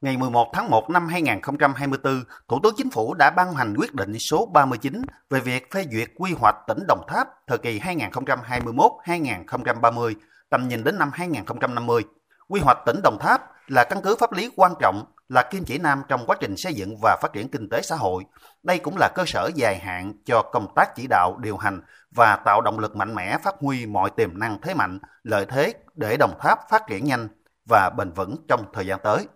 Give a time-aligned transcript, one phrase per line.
[0.00, 4.18] Ngày 11 tháng 1 năm 2024, Thủ tướng Chính phủ đã ban hành quyết định
[4.18, 10.14] số 39 về việc phê duyệt quy hoạch tỉnh Đồng Tháp thời kỳ 2021-2030,
[10.50, 12.02] tầm nhìn đến năm 2050.
[12.48, 15.78] Quy hoạch tỉnh Đồng Tháp là căn cứ pháp lý quan trọng, là kim chỉ
[15.78, 18.24] nam trong quá trình xây dựng và phát triển kinh tế xã hội.
[18.62, 21.80] Đây cũng là cơ sở dài hạn cho công tác chỉ đạo, điều hành
[22.10, 25.74] và tạo động lực mạnh mẽ phát huy mọi tiềm năng thế mạnh, lợi thế
[25.94, 27.28] để Đồng Tháp phát triển nhanh
[27.68, 29.26] và bền vững trong thời gian tới.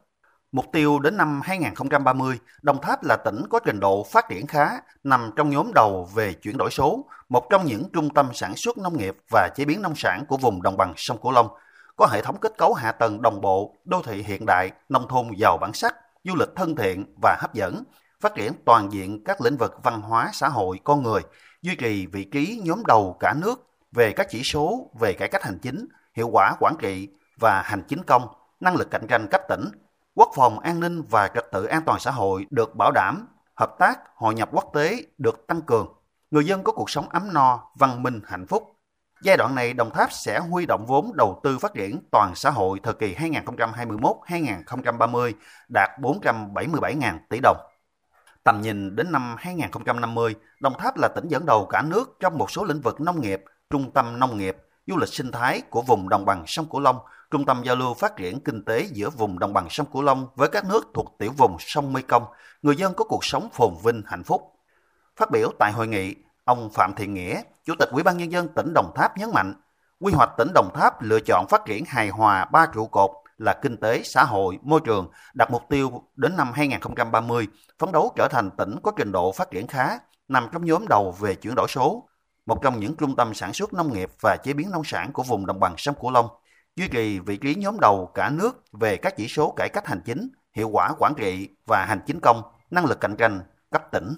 [0.52, 4.70] Mục tiêu đến năm 2030, Đồng Tháp là tỉnh có trình độ phát triển khá,
[5.04, 8.78] nằm trong nhóm đầu về chuyển đổi số, một trong những trung tâm sản xuất
[8.78, 11.48] nông nghiệp và chế biến nông sản của vùng đồng bằng sông Cửu Long,
[11.96, 15.30] có hệ thống kết cấu hạ tầng đồng bộ, đô thị hiện đại, nông thôn
[15.36, 17.84] giàu bản sắc, du lịch thân thiện và hấp dẫn,
[18.20, 21.20] phát triển toàn diện các lĩnh vực văn hóa, xã hội, con người,
[21.62, 25.42] duy trì vị trí nhóm đầu cả nước về các chỉ số về cải cách
[25.42, 27.08] hành chính, hiệu quả quản trị
[27.40, 28.22] và hành chính công,
[28.60, 29.64] năng lực cạnh tranh cấp tỉnh,
[30.14, 33.76] quốc phòng an ninh và trật tự an toàn xã hội được bảo đảm, hợp
[33.78, 35.94] tác, hội nhập quốc tế được tăng cường,
[36.30, 38.76] người dân có cuộc sống ấm no, văn minh, hạnh phúc.
[39.22, 42.50] Giai đoạn này, Đồng Tháp sẽ huy động vốn đầu tư phát triển toàn xã
[42.50, 45.32] hội thời kỳ 2021-2030
[45.68, 47.56] đạt 477.000 tỷ đồng.
[48.44, 52.50] Tầm nhìn đến năm 2050, Đồng Tháp là tỉnh dẫn đầu cả nước trong một
[52.50, 56.08] số lĩnh vực nông nghiệp, trung tâm nông nghiệp, du lịch sinh thái của vùng
[56.08, 56.98] đồng bằng sông Cửu Long,
[57.30, 60.28] trung tâm giao lưu phát triển kinh tế giữa vùng đồng bằng sông Cửu Long
[60.34, 62.24] với các nước thuộc tiểu vùng sông Mekong,
[62.62, 64.42] người dân có cuộc sống phồn vinh hạnh phúc.
[65.16, 68.48] Phát biểu tại hội nghị, ông Phạm Thiện Nghĩa, Chủ tịch Ủy ban nhân dân
[68.48, 69.54] tỉnh Đồng Tháp nhấn mạnh,
[70.00, 73.58] quy hoạch tỉnh Đồng Tháp lựa chọn phát triển hài hòa ba trụ cột là
[73.62, 78.28] kinh tế, xã hội, môi trường, đặt mục tiêu đến năm 2030 phấn đấu trở
[78.28, 81.66] thành tỉnh có trình độ phát triển khá, nằm trong nhóm đầu về chuyển đổi
[81.68, 82.08] số,
[82.46, 85.22] một trong những trung tâm sản xuất nông nghiệp và chế biến nông sản của
[85.22, 86.26] vùng đồng bằng sông Cửu Long,
[86.76, 90.00] duy trì vị trí nhóm đầu cả nước về các chỉ số cải cách hành
[90.04, 94.14] chính, hiệu quả quản trị và hành chính công, năng lực cạnh tranh cấp tỉnh.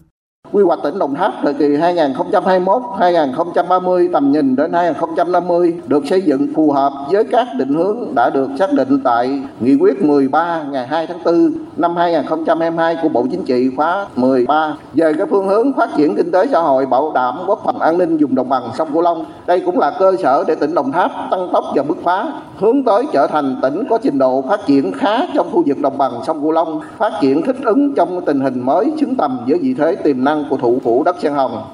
[0.53, 6.55] Quy hoạch tỉnh Đồng Tháp thời kỳ 2021-2030 tầm nhìn đến 2050 được xây dựng
[6.55, 10.87] phù hợp với các định hướng đã được xác định tại Nghị quyết 13 ngày
[10.87, 15.73] 2 tháng 4 năm 2022 của Bộ Chính trị khóa 13 về cái phương hướng
[15.73, 18.63] phát triển kinh tế xã hội bảo đảm quốc phòng an ninh vùng đồng bằng
[18.79, 19.25] sông Cửu Long.
[19.47, 22.27] Đây cũng là cơ sở để tỉnh Đồng Tháp tăng tốc và bứt phá
[22.57, 25.99] hướng tới trở thành tỉnh có trình độ phát triển khá trong khu vực đồng
[25.99, 29.59] bằng sông Cửu Long, phát triển thích ứng trong tình hình mới xứng tầm với
[29.59, 31.65] vị thế tiềm năng của thủ phủ đất Sen Hồng.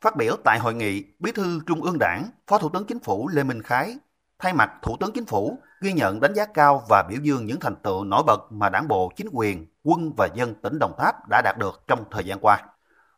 [0.00, 3.28] Phát biểu tại hội nghị, Bí thư Trung ương Đảng, Phó Thủ tướng Chính phủ
[3.34, 3.96] Lê Minh Khái
[4.40, 7.60] thay mặt Thủ tướng Chính phủ ghi nhận đánh giá cao và biểu dương những
[7.60, 11.28] thành tựu nổi bật mà Đảng bộ, chính quyền, quân và dân tỉnh Đồng Tháp
[11.28, 12.62] đã đạt được trong thời gian qua.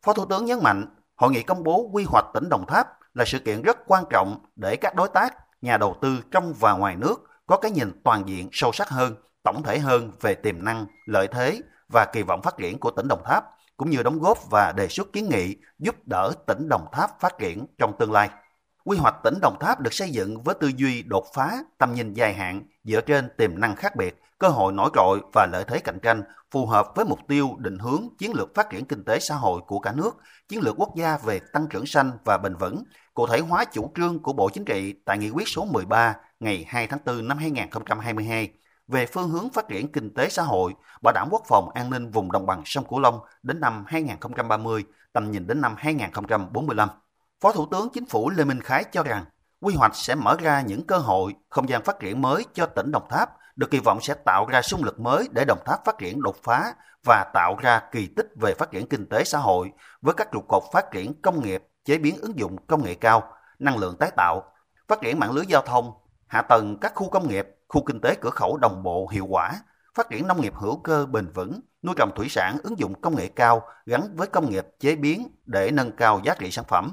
[0.02, 3.24] Phó Thủ tướng nhấn mạnh, hội nghị công bố quy hoạch tỉnh Đồng Tháp là
[3.24, 6.96] sự kiện rất quan trọng để các đối tác, nhà đầu tư trong và ngoài
[6.96, 7.16] nước
[7.46, 11.28] có cái nhìn toàn diện sâu sắc hơn, tổng thể hơn về tiềm năng, lợi
[11.28, 11.60] thế
[11.92, 13.44] và kỳ vọng phát triển của tỉnh Đồng Tháp–
[13.82, 17.38] cũng như đóng góp và đề xuất kiến nghị giúp đỡ tỉnh Đồng Tháp phát
[17.38, 18.30] triển trong tương lai.
[18.84, 22.14] Quy hoạch tỉnh Đồng Tháp được xây dựng với tư duy đột phá, tầm nhìn
[22.14, 25.78] dài hạn dựa trên tiềm năng khác biệt, cơ hội nổi trội và lợi thế
[25.78, 29.18] cạnh tranh phù hợp với mục tiêu định hướng chiến lược phát triển kinh tế
[29.18, 30.16] xã hội của cả nước,
[30.48, 32.84] chiến lược quốc gia về tăng trưởng xanh và bền vững,
[33.14, 36.64] cụ thể hóa chủ trương của Bộ Chính trị tại nghị quyết số 13 ngày
[36.68, 38.52] 2 tháng 4 năm 2022
[38.88, 40.72] về phương hướng phát triển kinh tế xã hội,
[41.02, 44.84] bảo đảm quốc phòng an ninh vùng đồng bằng sông Cửu Long đến năm 2030,
[45.12, 46.88] tầm nhìn đến năm 2045.
[47.42, 49.24] Phó Thủ tướng Chính phủ Lê Minh Khái cho rằng,
[49.60, 52.92] quy hoạch sẽ mở ra những cơ hội, không gian phát triển mới cho tỉnh
[52.92, 55.98] Đồng Tháp, được kỳ vọng sẽ tạo ra xung lực mới để Đồng Tháp phát
[55.98, 59.72] triển đột phá và tạo ra kỳ tích về phát triển kinh tế xã hội
[60.02, 63.22] với các trụ cột phát triển công nghiệp, chế biến ứng dụng công nghệ cao,
[63.58, 64.42] năng lượng tái tạo,
[64.88, 65.92] phát triển mạng lưới giao thông,
[66.26, 69.52] hạ tầng các khu công nghiệp, khu kinh tế cửa khẩu đồng bộ hiệu quả,
[69.94, 73.16] phát triển nông nghiệp hữu cơ bền vững, nuôi trồng thủy sản ứng dụng công
[73.16, 76.92] nghệ cao gắn với công nghiệp chế biến để nâng cao giá trị sản phẩm,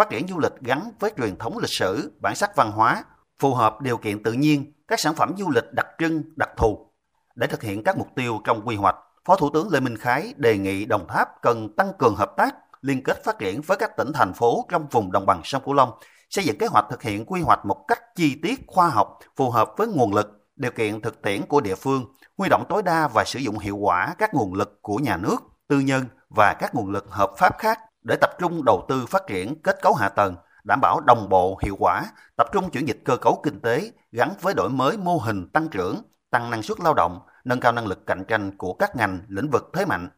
[0.00, 3.04] phát triển du lịch gắn với truyền thống lịch sử, bản sắc văn hóa,
[3.38, 6.92] phù hợp điều kiện tự nhiên, các sản phẩm du lịch đặc trưng, đặc thù.
[7.34, 10.34] Để thực hiện các mục tiêu trong quy hoạch, Phó Thủ tướng Lê Minh Khái
[10.36, 13.96] đề nghị Đồng Tháp cần tăng cường hợp tác, liên kết phát triển với các
[13.96, 15.90] tỉnh thành phố trong vùng đồng bằng sông Cửu Long
[16.30, 19.50] xây dựng kế hoạch thực hiện quy hoạch một cách chi tiết, khoa học, phù
[19.50, 22.04] hợp với nguồn lực, điều kiện thực tiễn của địa phương,
[22.38, 25.36] huy động tối đa và sử dụng hiệu quả các nguồn lực của nhà nước,
[25.68, 29.22] tư nhân và các nguồn lực hợp pháp khác để tập trung đầu tư phát
[29.26, 32.04] triển kết cấu hạ tầng, đảm bảo đồng bộ hiệu quả,
[32.36, 35.68] tập trung chuyển dịch cơ cấu kinh tế gắn với đổi mới mô hình tăng
[35.68, 35.96] trưởng,
[36.30, 39.50] tăng năng suất lao động, nâng cao năng lực cạnh tranh của các ngành, lĩnh
[39.50, 40.08] vực thế mạnh,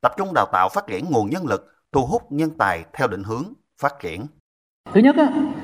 [0.00, 3.22] tập trung đào tạo phát triển nguồn nhân lực, thu hút nhân tài theo định
[3.22, 3.44] hướng
[3.80, 4.26] phát triển.
[4.92, 5.16] Thứ nhất,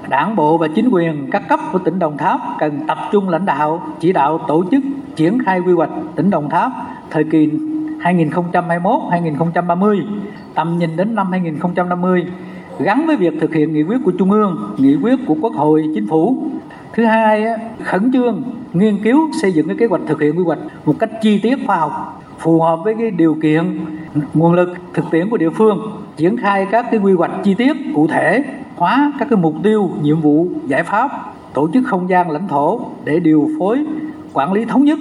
[0.08, 3.46] Đảng bộ và chính quyền các cấp của tỉnh Đồng Tháp cần tập trung lãnh
[3.46, 4.82] đạo, chỉ đạo tổ chức
[5.16, 6.72] triển khai quy hoạch tỉnh Đồng Tháp
[7.10, 7.50] thời kỳ
[7.98, 10.20] 2021-2030,
[10.58, 12.26] tầm nhìn đến năm 2050
[12.78, 15.84] gắn với việc thực hiện nghị quyết của Trung ương, nghị quyết của Quốc hội,
[15.94, 16.36] Chính phủ.
[16.92, 17.44] Thứ hai,
[17.82, 21.10] khẩn trương nghiên cứu xây dựng cái kế hoạch thực hiện quy hoạch một cách
[21.22, 23.80] chi tiết khoa học phù hợp với cái điều kiện
[24.34, 25.78] nguồn lực thực tiễn của địa phương
[26.16, 28.44] triển khai các cái quy hoạch chi tiết cụ thể
[28.76, 31.10] hóa các cái mục tiêu nhiệm vụ giải pháp
[31.54, 33.84] tổ chức không gian lãnh thổ để điều phối
[34.32, 34.98] quản lý thống nhất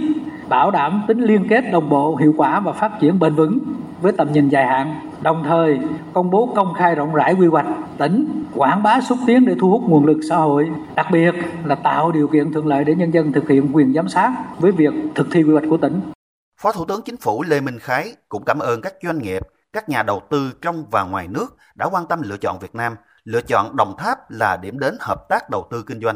[0.50, 3.60] bảo đảm tính liên kết đồng bộ hiệu quả và phát triển bền vững
[4.02, 4.94] với tầm nhìn dài hạn
[5.28, 5.80] đồng thời
[6.14, 7.66] công bố công khai rộng rãi quy hoạch
[7.98, 10.70] tỉnh quảng bá xúc tiến để thu hút nguồn lực xã hội.
[10.96, 11.32] Đặc biệt
[11.66, 14.72] là tạo điều kiện thuận lợi để nhân dân thực hiện quyền giám sát với
[14.72, 16.02] việc thực thi quy hoạch của tỉnh.
[16.62, 19.42] Phó Thủ tướng Chính phủ Lê Minh Khái cũng cảm ơn các doanh nghiệp,
[19.74, 22.96] các nhà đầu tư trong và ngoài nước đã quan tâm lựa chọn Việt Nam,
[23.24, 26.16] lựa chọn Đồng Tháp là điểm đến hợp tác đầu tư kinh doanh.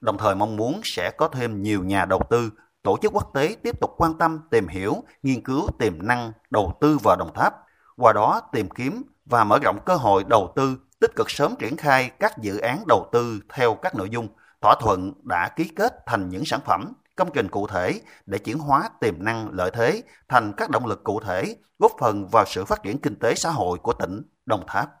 [0.00, 2.50] Đồng thời mong muốn sẽ có thêm nhiều nhà đầu tư,
[2.82, 6.72] tổ chức quốc tế tiếp tục quan tâm, tìm hiểu, nghiên cứu tiềm năng đầu
[6.80, 7.54] tư vào Đồng Tháp,
[7.96, 11.76] qua đó tìm kiếm và mở rộng cơ hội đầu tư, tích cực sớm triển
[11.76, 14.28] khai các dự án đầu tư theo các nội dung,
[14.60, 18.58] thỏa thuận đã ký kết thành những sản phẩm công trình cụ thể để chuyển
[18.58, 22.64] hóa tiềm năng lợi thế thành các động lực cụ thể, góp phần vào sự
[22.64, 24.92] phát triển kinh tế xã hội của tỉnh Đồng Tháp.